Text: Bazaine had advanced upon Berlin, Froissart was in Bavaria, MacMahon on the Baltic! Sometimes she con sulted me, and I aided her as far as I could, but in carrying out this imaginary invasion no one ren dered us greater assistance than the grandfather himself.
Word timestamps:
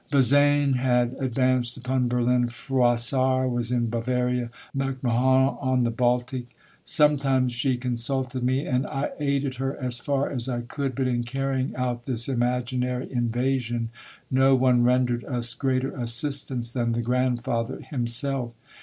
Bazaine 0.09 0.77
had 0.77 1.15
advanced 1.19 1.77
upon 1.77 2.07
Berlin, 2.07 2.47
Froissart 2.47 3.51
was 3.51 3.71
in 3.71 3.87
Bavaria, 3.87 4.49
MacMahon 4.75 5.61
on 5.61 5.83
the 5.83 5.91
Baltic! 5.91 6.55
Sometimes 6.83 7.51
she 7.51 7.77
con 7.77 7.91
sulted 7.95 8.41
me, 8.41 8.65
and 8.65 8.87
I 8.87 9.11
aided 9.19 9.57
her 9.57 9.77
as 9.77 9.99
far 9.99 10.31
as 10.31 10.49
I 10.49 10.61
could, 10.61 10.95
but 10.95 11.05
in 11.07 11.21
carrying 11.23 11.75
out 11.75 12.05
this 12.07 12.27
imaginary 12.27 13.13
invasion 13.13 13.89
no 14.31 14.55
one 14.55 14.81
ren 14.83 15.05
dered 15.05 15.23
us 15.23 15.53
greater 15.53 15.95
assistance 15.95 16.71
than 16.71 16.93
the 16.93 17.03
grandfather 17.03 17.79
himself. 17.81 18.55